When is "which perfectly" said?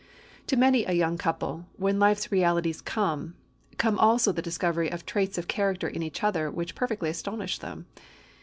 6.49-7.11